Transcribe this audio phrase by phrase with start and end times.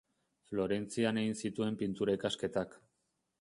[0.51, 2.75] Florentzian egin zituen pintura ikasketak.